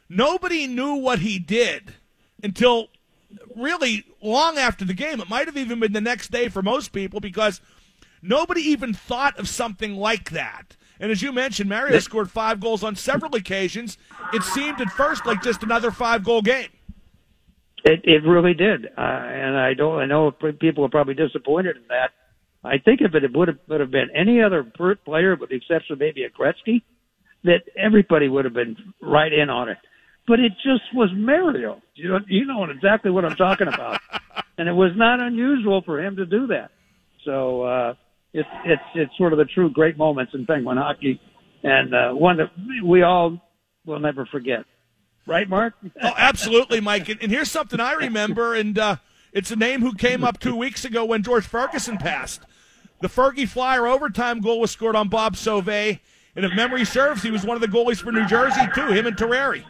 [0.09, 1.93] Nobody knew what he did
[2.41, 2.89] until
[3.55, 5.19] really long after the game.
[5.19, 7.61] It might have even been the next day for most people because
[8.21, 10.75] nobody even thought of something like that.
[10.99, 13.97] And as you mentioned, Mario scored five goals on several occasions.
[14.31, 16.69] It seemed at first like just another five goal game.
[17.83, 19.99] It it really did, uh, and I don't.
[19.99, 22.11] I know people are probably disappointed in that.
[22.63, 24.63] I think if it would have would have been any other
[25.03, 26.83] player, with the exception of maybe a Gretzky,
[27.43, 29.77] that everybody would have been right in on it.
[30.27, 31.81] But it just was Mario.
[31.95, 33.99] You know, you know exactly what I'm talking about,
[34.57, 36.71] and it was not unusual for him to do that.
[37.25, 37.93] So uh,
[38.33, 41.19] it's it's it's sort of the true great moments in Penguin hockey,
[41.63, 42.51] and uh, one that
[42.83, 43.37] we all
[43.85, 44.65] will never forget.
[45.25, 45.73] Right, Mark?
[46.01, 47.09] oh, absolutely, Mike.
[47.09, 48.95] And, and here's something I remember, and uh,
[49.31, 52.41] it's a name who came up two weeks ago when George Ferguson passed.
[53.01, 55.99] The Fergie Flyer overtime goal was scored on Bob Sauvé,
[56.35, 58.87] and if memory serves, he was one of the goalies for New Jersey too.
[58.87, 59.63] Him and Terreri.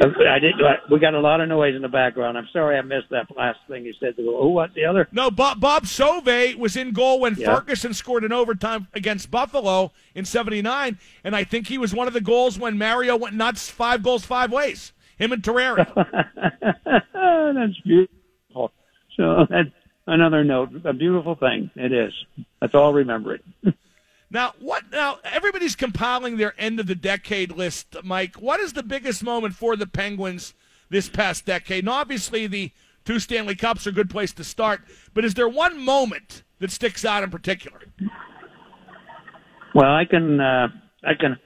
[0.00, 0.54] I did.
[0.90, 2.36] We got a lot of noise in the background.
[2.36, 4.14] I'm sorry I missed that last thing you said.
[4.16, 5.08] Who was the other?
[5.12, 7.54] No, Bob, Bob Sauvé was in goal when yeah.
[7.54, 12.14] Ferguson scored an overtime against Buffalo in '79, and I think he was one of
[12.14, 14.92] the goals when Mario went nuts, five goals, five ways.
[15.18, 15.86] Him and Terreri.
[16.84, 18.72] that's beautiful.
[19.16, 19.70] So that's
[20.06, 20.70] another note.
[20.84, 21.70] A beautiful thing.
[21.74, 22.12] It is.
[22.60, 22.92] That's all.
[22.92, 23.44] Remember it.
[24.30, 24.84] Now, what?
[24.90, 28.36] Now, everybody's compiling their end of the decade list, Mike.
[28.36, 30.54] What is the biggest moment for the Penguins
[30.88, 31.84] this past decade?
[31.84, 32.72] Now, obviously, the
[33.04, 34.82] two Stanley Cups are a good place to start.
[35.14, 37.80] But is there one moment that sticks out in particular?
[39.74, 40.68] Well, I can, uh,
[41.04, 41.36] I can.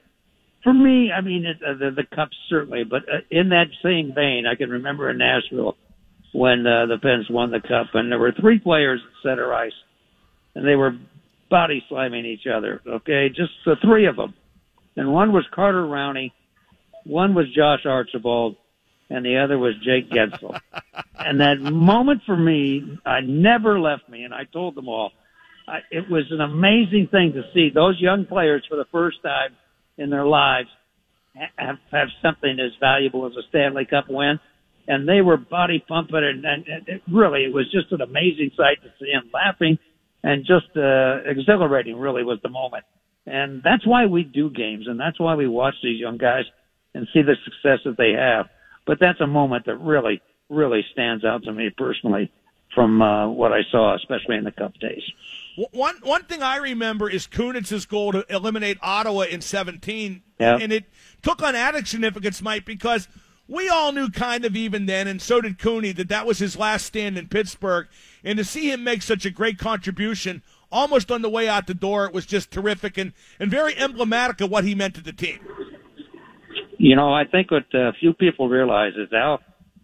[0.63, 4.13] For me, I mean, it, uh, the, the Cups certainly, but uh, in that same
[4.13, 5.75] vein, I can remember in Nashville
[6.33, 9.73] when uh, the Pens won the cup, and there were three players at center ice,
[10.55, 10.95] and they were
[11.51, 12.81] body slamming each other.
[12.87, 14.33] Okay, just the three of them,
[14.95, 16.31] and one was Carter Rowney,
[17.05, 18.55] one was Josh Archibald,
[19.11, 20.59] and the other was Jake Guentzel.
[21.19, 25.11] and that moment for me, I never left me, and I told them all,
[25.67, 29.55] I, it was an amazing thing to see those young players for the first time
[29.97, 30.69] in their lives
[31.57, 34.39] have, have something as valuable as a Stanley Cup win.
[34.87, 38.51] And they were body pumping, and, and, and it really, it was just an amazing
[38.57, 39.77] sight to see them laughing
[40.23, 41.97] and just uh, exhilarating.
[41.97, 42.83] Really was the moment,
[43.25, 46.45] and that's why we do games, and that's why we watch these young guys
[46.93, 48.47] and see the success that they have.
[48.85, 52.31] But that's a moment that really, really stands out to me personally
[52.75, 55.03] from uh, what I saw, especially in the Cup days.
[55.71, 60.57] One one thing I remember is Kunitz's goal to eliminate Ottawa in 17, Yeah.
[60.61, 60.85] and it
[61.21, 63.07] took on added significance, Mike, because
[63.51, 66.55] we all knew kind of even then, and so did Cooney, that that was his
[66.57, 67.87] last stand in Pittsburgh,
[68.23, 71.73] and to see him make such a great contribution almost on the way out the
[71.73, 73.11] door, it was just terrific and,
[73.41, 75.37] and very emblematic of what he meant to the team.
[76.77, 79.39] You know, I think what uh, few people realize is how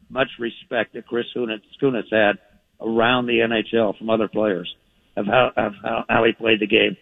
[0.10, 2.38] much respect that Chris Kunitz, had
[2.80, 4.74] around the NHL from other players
[5.18, 6.96] of how of how, how he played the game.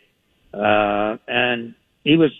[0.51, 2.32] Uh, and he was,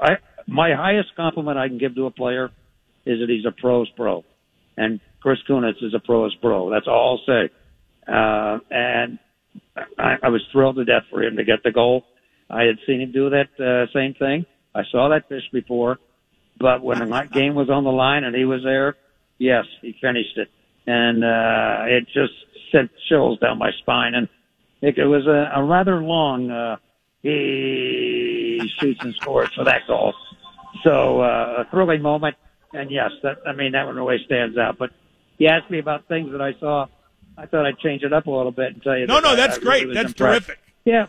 [0.00, 2.50] I my highest compliment I can give to a player
[3.08, 4.24] is that he's a pro's pro,
[4.76, 6.70] and Chris Kunitz is a pro's pro.
[6.70, 7.50] That's all I'll say.
[8.06, 9.18] Uh, and
[9.98, 12.04] I, I was thrilled to death for him to get the goal.
[12.48, 14.46] I had seen him do that uh, same thing.
[14.74, 15.98] I saw that fish before,
[16.58, 18.96] but when the game was on the line and he was there,
[19.38, 20.48] yes, he finished it,
[20.86, 22.32] and uh, it just
[22.72, 24.14] sent chills down my spine.
[24.14, 24.28] And
[24.80, 26.50] it, it was a, a rather long.
[26.50, 26.76] Uh,
[27.22, 30.14] he shoots and scores for that goal.
[30.84, 32.36] So uh, a thrilling moment,
[32.72, 34.78] and yes, that I mean that one always stands out.
[34.78, 34.90] But
[35.38, 36.86] you asked me about things that I saw.
[37.36, 39.06] I thought I'd change it up a little bit and tell you.
[39.06, 39.74] No, that no, I- that's I great.
[39.84, 40.46] really was That's impressed.
[40.46, 40.58] terrific.
[40.84, 41.06] Yeah,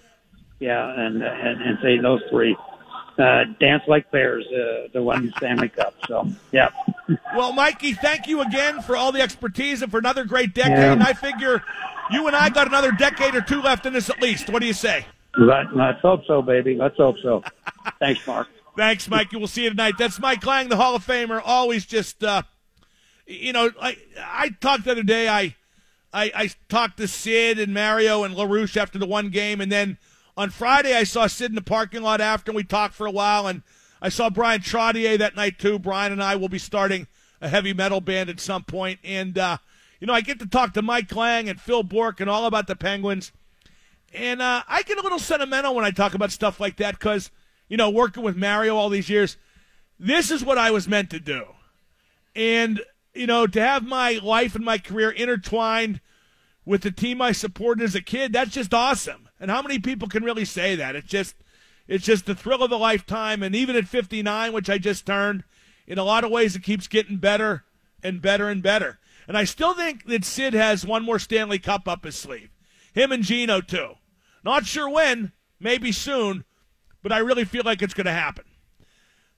[0.59, 2.55] yeah, and and and say those three
[3.17, 5.93] uh, dance like bears uh, the Stanley Cup.
[6.07, 6.69] So yeah,
[7.35, 10.77] Well, Mikey, thank you again for all the expertise and for another great decade.
[10.77, 10.93] Yeah.
[10.93, 11.63] And I figure
[12.11, 14.49] you and I got another decade or two left in this at least.
[14.49, 15.05] What do you say?
[15.37, 16.75] Let, let's hope so, baby.
[16.75, 17.43] Let's hope so.
[17.99, 18.47] Thanks, Mark.
[18.79, 19.35] Thanks, Mikey.
[19.35, 19.95] We'll see you tonight.
[19.97, 21.41] That's Mike Lange, the Hall of Famer.
[21.43, 22.43] Always just, uh,
[23.27, 25.27] you know, I, I talked the other day.
[25.27, 25.53] I,
[26.13, 29.59] I, I talked to Sid and Mario and LaRouche after the one game.
[29.59, 29.97] And then
[30.37, 33.11] on Friday, I saw Sid in the parking lot after, and we talked for a
[33.11, 33.47] while.
[33.47, 33.63] And
[34.01, 35.77] I saw Brian Trottier that night, too.
[35.77, 37.07] Brian and I will be starting
[37.41, 39.01] a heavy metal band at some point.
[39.03, 39.57] And, uh,
[39.99, 42.67] you know, I get to talk to Mike Lange and Phil Bourque and all about
[42.67, 43.33] the Penguins.
[44.13, 47.29] And uh, I get a little sentimental when I talk about stuff like that because,
[47.69, 49.38] you know, working with Mario all these years,
[49.97, 51.45] this is what I was meant to do.
[52.36, 52.82] And,
[53.13, 56.01] you know, to have my life and my career intertwined
[56.65, 59.29] with the team I supported as a kid, that's just awesome.
[59.39, 60.95] And how many people can really say that?
[60.95, 61.36] It's just
[61.88, 65.43] it's just the thrill of a lifetime and even at 59, which I just turned,
[65.88, 67.63] in a lot of ways it keeps getting better
[68.03, 68.99] and better and better.
[69.27, 72.49] And I still think that Sid has one more Stanley Cup up his sleeve.
[72.93, 73.93] Him and Gino too.
[74.43, 76.45] Not sure when, maybe soon,
[77.01, 78.45] but I really feel like it's going to happen.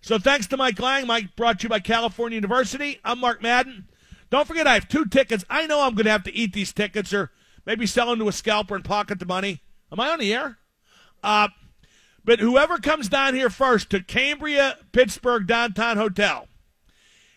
[0.02, 1.06] So thanks to Mike Lange.
[1.06, 3.00] Mike brought to you by California University.
[3.06, 3.88] I'm Mark Madden.
[4.30, 5.46] Don't forget, I have two tickets.
[5.50, 7.32] I know I'm going to have to eat these tickets or
[7.66, 9.62] maybe sell them to a scalper and pocket the money.
[9.92, 10.58] Am I on the air?
[11.22, 11.50] Uh,
[12.24, 16.48] but whoever comes down here first to Cambria, Pittsburgh Downtown Hotel,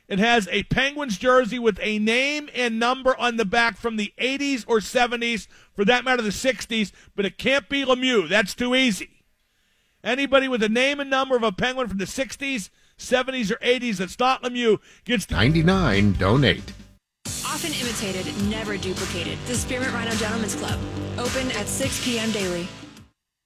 [0.06, 4.12] it has a Penguins jersey with a name and number on the back from the
[4.18, 8.28] 80s or 70s, for that matter, the 60s, but it can't be Lemieux.
[8.28, 9.13] That's too easy.
[10.04, 13.96] Anybody with a name and number of a Penguin from the 60s, 70s, or 80s
[13.96, 16.74] that's not Lemieux gets 99 donate.
[17.46, 19.38] Often imitated, never duplicated.
[19.46, 20.78] The Spearmint Rhino Gentlemen's Club.
[21.16, 22.30] Open at 6 p.m.
[22.32, 22.68] daily.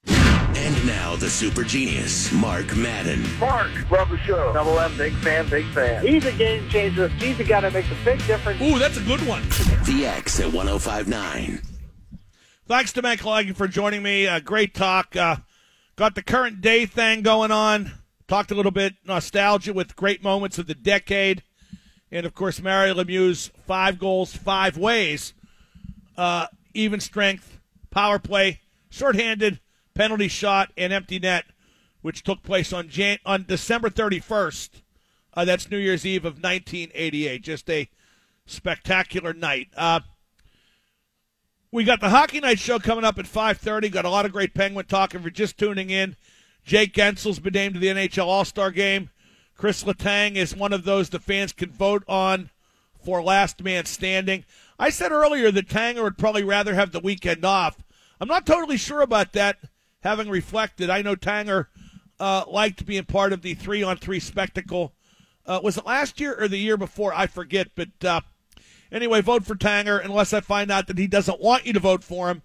[0.09, 3.25] And now the super genius, Mark Madden.
[3.39, 4.53] Mark, love the show.
[4.53, 6.05] Double M, big fan, big fan.
[6.05, 7.07] He's a game changer.
[7.07, 8.61] He's the guy that makes a big difference.
[8.61, 9.43] Ooh, that's a good one.
[9.85, 11.63] The X at 1059.
[12.67, 14.27] Thanks to Matt Clegg for joining me.
[14.27, 15.15] Uh, great talk.
[15.15, 15.37] Uh,
[15.99, 17.91] got the current day thing going on.
[18.29, 21.43] Talked a little bit nostalgia with great moments of the decade.
[22.13, 25.35] And, of course, Mario Lemieux's five goals, five ways.
[26.17, 27.59] Uh, even strength,
[27.91, 29.59] power play, shorthanded,
[29.95, 31.47] penalty shot, and empty net,
[32.01, 34.83] which took place on Jan- on December 31st.
[35.35, 37.43] Uh, that's New Year's Eve of 1988.
[37.43, 37.89] Just a
[38.47, 39.69] spectacular night.
[39.77, 40.01] Uh,
[41.71, 43.93] we got the Hockey Night Show coming up at 5.30.
[43.93, 45.15] Got a lot of great Penguin talk.
[45.15, 46.17] If you're just tuning in,
[46.65, 49.11] Jake Guentzel's been named to the NHL All-Star Game.
[49.57, 52.51] Chris Letang is one of those the fans can vote on
[53.05, 54.45] for last man standing.
[54.79, 57.83] I said earlier that Tanger would probably rather have the weekend off.
[58.21, 59.59] I'm not totally sure about that,
[60.03, 60.91] having reflected.
[60.91, 61.67] I know Tanger
[62.21, 64.95] uh, liked being part of the three on three spectacle.
[65.45, 67.13] Uh, was it last year or the year before?
[67.13, 67.69] I forget.
[67.75, 68.21] But uh,
[68.93, 72.05] anyway, vote for Tanger unless I find out that he doesn't want you to vote
[72.05, 72.43] for him,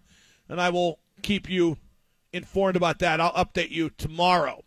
[0.50, 1.78] and I will keep you
[2.32, 3.22] informed about that.
[3.22, 4.64] I'll update you tomorrow.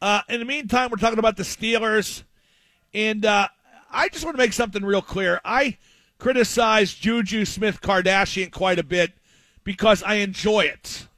[0.00, 2.24] Uh, in the meantime, we're talking about the Steelers,
[2.92, 3.48] and uh,
[3.90, 5.40] I just want to make something real clear.
[5.44, 5.78] I
[6.18, 9.12] criticize Juju Smith Kardashian quite a bit
[9.62, 11.08] because I enjoy it.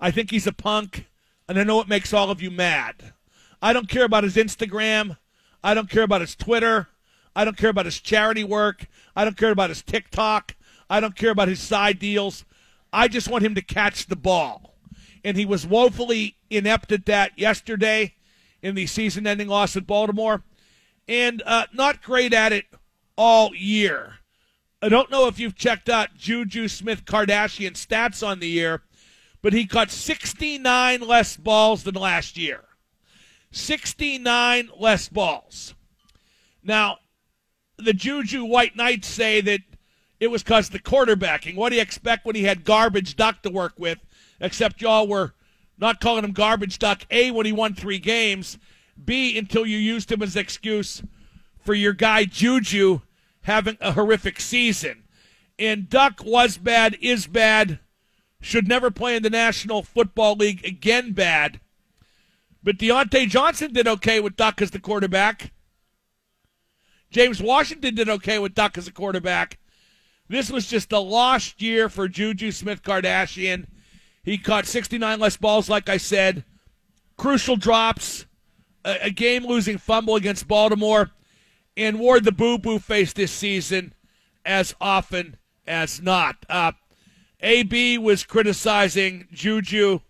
[0.00, 1.06] I think he's a punk,
[1.48, 3.12] and I know it makes all of you mad.
[3.60, 5.16] I don't care about his Instagram.
[5.62, 6.88] I don't care about his Twitter.
[7.34, 8.86] I don't care about his charity work.
[9.16, 10.54] I don't care about his TikTok.
[10.88, 12.44] I don't care about his side deals.
[12.92, 14.74] I just want him to catch the ball.
[15.24, 18.14] And he was woefully inept at that yesterday
[18.62, 20.42] in the season ending loss at Baltimore,
[21.08, 22.66] and uh, not great at it
[23.16, 24.14] all year.
[24.80, 28.82] I don't know if you've checked out Juju Smith Kardashian stats on the year,
[29.40, 32.64] but he caught 69 less balls than last year.
[33.50, 35.74] 69 less balls.
[36.64, 36.98] Now,
[37.84, 39.60] the Juju White Knights say that
[40.20, 41.56] it was because the quarterbacking.
[41.56, 43.98] What do you expect when he had garbage duck to work with?
[44.40, 45.34] Except y'all were
[45.78, 48.58] not calling him garbage duck, A, when he won three games,
[49.02, 51.02] B, until you used him as excuse
[51.58, 53.00] for your guy Juju
[53.42, 55.04] having a horrific season.
[55.58, 57.78] And Duck was bad, is bad,
[58.40, 61.60] should never play in the National Football League again bad.
[62.62, 65.52] But Diontae Johnson did okay with Duck as the quarterback.
[67.12, 69.58] James Washington did okay with Duck as a quarterback.
[70.28, 73.66] This was just a lost year for Juju Smith Kardashian.
[74.22, 76.44] He caught 69 less balls, like I said.
[77.18, 78.24] Crucial drops,
[78.84, 81.10] a, a game losing fumble against Baltimore,
[81.76, 83.92] and wore the boo boo face this season
[84.44, 85.36] as often
[85.66, 86.46] as not.
[86.48, 86.72] Uh,
[87.40, 90.00] AB was criticizing Juju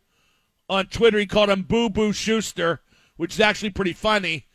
[0.68, 1.18] on Twitter.
[1.18, 2.80] He called him Boo Boo Schuster,
[3.16, 4.46] which is actually pretty funny.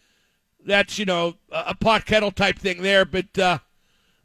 [0.68, 3.05] That's, you know, a pot kettle type thing there.
[3.05, 3.59] But uh,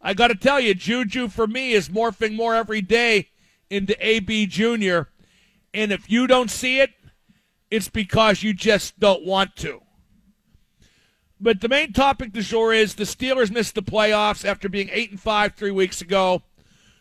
[0.01, 3.29] I got to tell you, Juju for me is morphing more every day
[3.71, 5.03] into AB Jr.
[5.73, 6.91] And if you don't see it,
[7.71, 9.83] it's because you just don't want to.
[11.41, 15.13] But the main topic du jour is the Steelers missed the playoffs after being 8
[15.13, 16.43] and 5 3 weeks ago.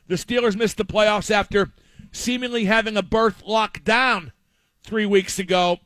[0.07, 1.71] The Steelers missed the playoffs after
[2.11, 4.33] seemingly having a berth locked down
[4.83, 5.79] 3 weeks ago.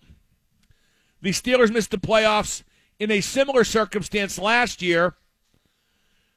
[1.22, 2.64] The Steelers missed the playoffs
[3.00, 5.16] in a similar circumstance last year.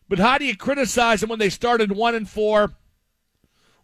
[0.08, 2.72] But how do you criticize them when they started 1 and 4,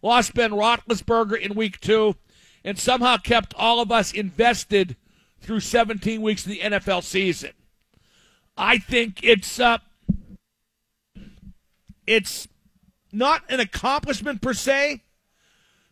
[0.03, 2.15] lost Ben Roethlisberger in week 2,
[2.65, 4.97] and somehow kept all of us invested
[5.41, 7.51] through 17 weeks of the NFL season.
[8.57, 9.79] I think it's uh,
[12.07, 12.49] it's
[13.13, 15.03] not an accomplishment per se,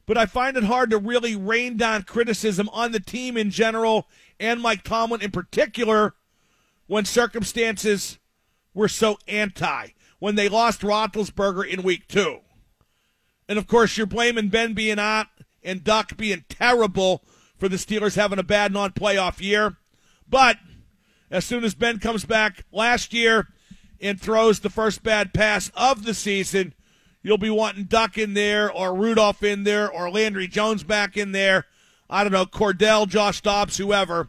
[0.07, 4.09] but I find it hard to really rain down criticism on the team in general
[4.41, 6.14] and Mike Tomlin in particular
[6.93, 8.18] when circumstances
[8.74, 9.88] were so anti.
[10.18, 12.40] When they lost Roethlisberger in week two.
[13.49, 15.28] And of course, you're blaming Ben being out
[15.64, 17.24] and Duck being terrible
[17.57, 19.78] for the Steelers having a bad non playoff year.
[20.28, 20.59] But
[21.30, 23.49] as soon as Ben comes back last year
[23.99, 26.74] and throws the first bad pass of the season,
[27.22, 31.32] you'll be wanting Duck in there or Rudolph in there or Landry Jones back in
[31.32, 31.64] there.
[32.11, 34.28] I don't know, Cordell, Josh Dobbs, whoever.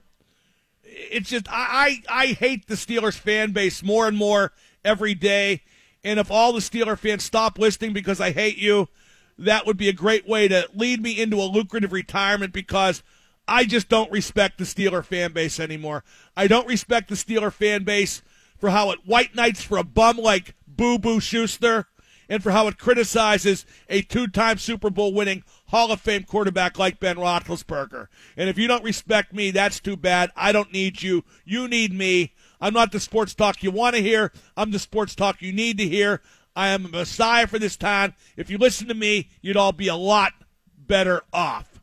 [1.12, 4.52] It's just, I, I, I hate the Steelers fan base more and more
[4.84, 5.62] every day.
[6.04, 8.90] And if all the Steeler fans stop listening because I hate you,
[9.38, 13.04] that would be a great way to lead me into a lucrative retirement because
[13.48, 16.04] I just don't respect the Steeler fan base anymore.
[16.36, 18.22] I don't respect the Steeler fan base
[18.58, 21.88] for how it white knights for a bum like Boo Boo Schuster
[22.30, 25.44] and for how it criticizes a two time Super Bowl winning
[25.74, 28.06] Hall of Fame quarterback like Ben Roethlisberger.
[28.38, 30.30] And if you don't respect me, that's too bad.
[30.36, 31.24] I don't need you.
[31.46, 32.36] You need me.
[32.62, 34.32] I'm not the sports talk you want to hear.
[34.56, 36.22] I'm the sports talk you need to hear.
[36.56, 38.14] I am a messiah for this town.
[38.38, 40.34] If you listen to me, you'd all be a lot
[40.78, 41.82] better off.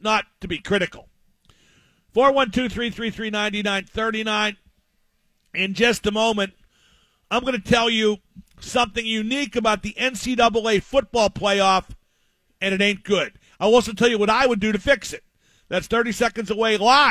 [0.00, 1.10] Not to be critical.
[2.14, 4.56] 412 333 9939.
[5.52, 6.54] In just a moment,
[7.30, 8.20] I'm going to tell you
[8.58, 11.90] something unique about the NCAA football playoff,
[12.62, 13.34] and it ain't good.
[13.60, 15.24] I'll also tell you what I would do to fix it.
[15.68, 17.10] That's 30 seconds away live.